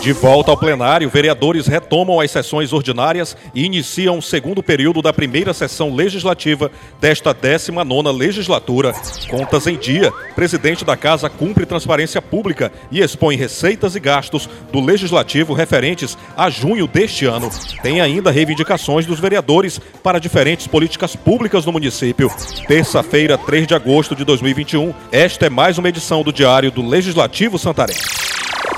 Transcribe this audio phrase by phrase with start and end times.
[0.00, 5.12] De volta ao plenário, vereadores retomam as sessões ordinárias e iniciam o segundo período da
[5.12, 6.70] primeira sessão legislativa
[7.00, 8.92] desta 19ª legislatura.
[9.28, 14.80] Contas em dia, presidente da Casa cumpre transparência pública e expõe receitas e gastos do
[14.80, 17.50] legislativo referentes a junho deste ano.
[17.82, 22.30] Tem ainda reivindicações dos vereadores para diferentes políticas públicas no município.
[22.68, 27.58] Terça-feira, 3 de agosto de 2021, esta é mais uma edição do Diário do Legislativo
[27.58, 27.96] Santarém.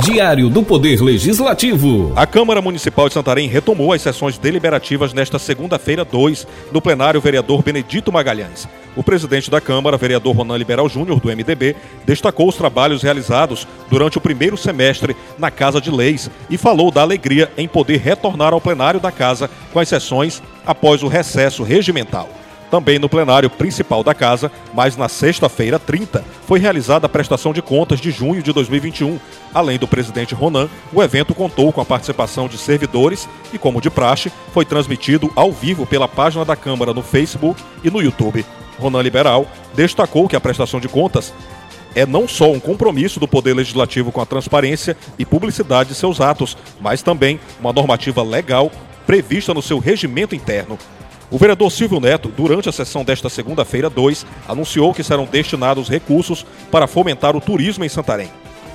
[0.00, 2.12] Diário do Poder Legislativo.
[2.16, 7.62] A Câmara Municipal de Santarém retomou as sessões deliberativas nesta segunda-feira 2, no plenário vereador
[7.62, 8.68] Benedito Magalhães.
[8.96, 14.18] O presidente da Câmara, vereador Ronan Liberal Júnior, do MDB, destacou os trabalhos realizados durante
[14.18, 18.60] o primeiro semestre na Casa de Leis e falou da alegria em poder retornar ao
[18.60, 22.28] plenário da Casa com as sessões após o recesso regimental.
[22.74, 27.62] Também no plenário principal da casa, mas na sexta-feira 30, foi realizada a prestação de
[27.62, 29.16] contas de junho de 2021.
[29.54, 33.88] Além do presidente Ronan, o evento contou com a participação de servidores e, como de
[33.88, 38.44] praxe, foi transmitido ao vivo pela página da Câmara no Facebook e no YouTube.
[38.80, 41.32] Ronan Liberal destacou que a prestação de contas
[41.94, 46.20] é não só um compromisso do Poder Legislativo com a transparência e publicidade de seus
[46.20, 48.68] atos, mas também uma normativa legal
[49.06, 50.76] prevista no seu regimento interno.
[51.30, 56.44] O vereador Silvio Neto, durante a sessão desta segunda-feira 2, anunciou que serão destinados recursos
[56.70, 58.30] para fomentar o turismo em Santarém.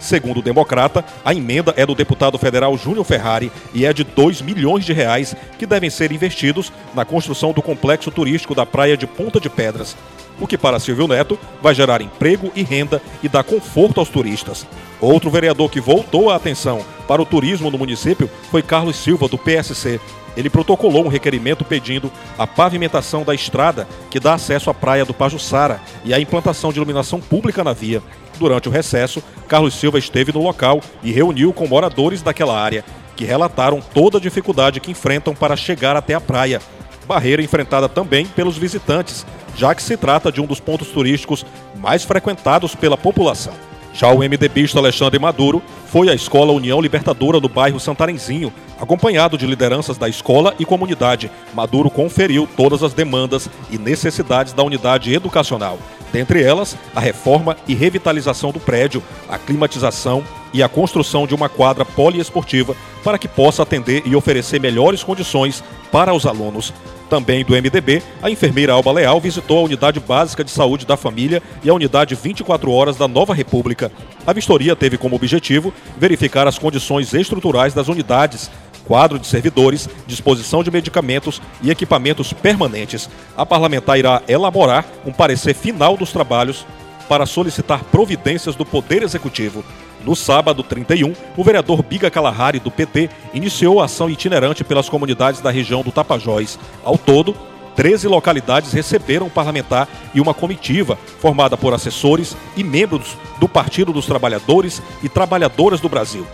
[0.00, 4.42] Segundo o Democrata, a emenda é do deputado federal Júnior Ferrari e é de 2
[4.42, 9.06] milhões de reais que devem ser investidos na construção do complexo turístico da praia de
[9.06, 9.96] Ponta de Pedras,
[10.40, 14.66] o que para Silvio Neto vai gerar emprego e renda e dar conforto aos turistas.
[15.00, 19.38] Outro vereador que voltou a atenção para o turismo no município foi Carlos Silva, do
[19.38, 20.00] PSC,
[20.36, 25.12] ele protocolou um requerimento pedindo a pavimentação da estrada que dá acesso à praia do
[25.12, 28.02] Pajuçara e a implantação de iluminação pública na via.
[28.38, 32.84] Durante o recesso, Carlos Silva esteve no local e reuniu com moradores daquela área,
[33.14, 36.60] que relataram toda a dificuldade que enfrentam para chegar até a praia.
[37.06, 41.44] Barreira enfrentada também pelos visitantes, já que se trata de um dos pontos turísticos
[41.76, 43.52] mais frequentados pela população.
[43.92, 49.46] Já o MDBista Alexandre Maduro foi à Escola União Libertadora do bairro Santarenzinho, acompanhado de
[49.46, 51.30] lideranças da escola e comunidade.
[51.52, 55.78] Maduro conferiu todas as demandas e necessidades da unidade educacional,
[56.10, 60.24] dentre elas a reforma e revitalização do prédio, a climatização
[60.54, 62.74] e a construção de uma quadra poliesportiva
[63.04, 66.72] para que possa atender e oferecer melhores condições para os alunos.
[67.12, 71.42] Também do MDB, a enfermeira Alba Leal visitou a Unidade Básica de Saúde da Família
[71.62, 73.92] e a Unidade 24 Horas da Nova República.
[74.26, 78.50] A vistoria teve como objetivo verificar as condições estruturais das unidades,
[78.86, 83.10] quadro de servidores, disposição de medicamentos e equipamentos permanentes.
[83.36, 86.64] A parlamentar irá elaborar um parecer final dos trabalhos
[87.10, 89.62] para solicitar providências do Poder Executivo.
[90.04, 95.40] No sábado 31, o vereador Biga Kalahari, do PT, iniciou a ação itinerante pelas comunidades
[95.40, 96.58] da região do Tapajós.
[96.84, 97.36] Ao todo,
[97.76, 103.92] 13 localidades receberam um parlamentar e uma comitiva formada por assessores e membros do Partido
[103.92, 106.26] dos Trabalhadores e Trabalhadoras do Brasil.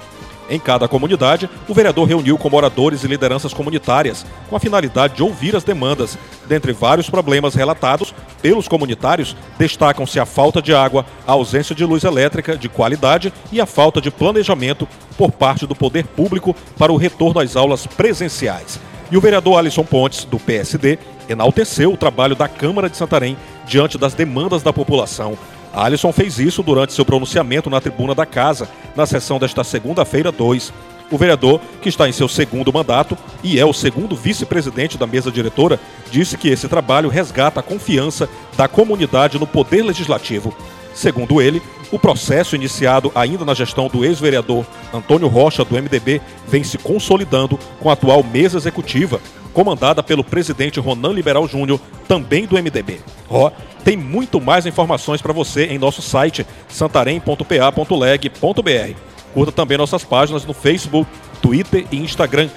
[0.49, 5.23] Em cada comunidade, o vereador reuniu com moradores e lideranças comunitárias, com a finalidade de
[5.23, 6.17] ouvir as demandas.
[6.47, 12.03] Dentre vários problemas relatados pelos comunitários, destacam-se a falta de água, a ausência de luz
[12.03, 14.89] elétrica de qualidade e a falta de planejamento
[15.19, 18.81] por parte do poder público para o retorno às aulas presenciais.
[19.11, 20.99] E o vereador Alisson Pontes, do PSD,
[21.29, 25.37] enalteceu o trabalho da Câmara de Santarém diante das demandas da população
[25.85, 30.73] Alisson fez isso durante seu pronunciamento na tribuna da Casa, na sessão desta segunda-feira 2.
[31.09, 35.31] O vereador, que está em seu segundo mandato e é o segundo vice-presidente da mesa
[35.31, 35.79] diretora,
[36.11, 40.53] disse que esse trabalho resgata a confiança da comunidade no poder legislativo.
[40.99, 46.65] Segundo ele, o processo iniciado ainda na gestão do ex-vereador Antônio Rocha, do MDB, vem
[46.65, 49.21] se consolidando com a atual mesa executiva,
[49.55, 53.01] comandada pelo presidente Ronan Liberal Júnior, também do MDB.
[53.31, 53.53] Ó, oh,
[53.85, 58.97] tem muito mais informações para você em nosso site santarém.pa.leg.br.
[59.33, 61.09] Curta também nossas páginas no Facebook,
[61.41, 62.49] Twitter e Instagram.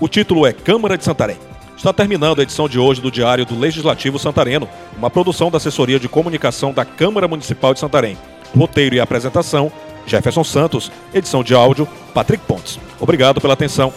[0.00, 1.38] O título é Câmara de Santarém.
[1.76, 6.00] Está terminando a edição de hoje do Diário do Legislativo Santareno, uma produção da Assessoria
[6.00, 8.16] de Comunicação da Câmara Municipal de Santarém.
[8.56, 9.70] Roteiro e apresentação,
[10.06, 10.90] Jefferson Santos.
[11.12, 12.80] Edição de áudio, Patrick Pontes.
[12.98, 13.92] Obrigado pela atenção.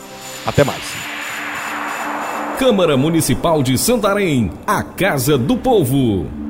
[0.45, 0.83] Até mais.
[2.59, 6.48] Câmara Municipal de Santarém, a Casa do Povo.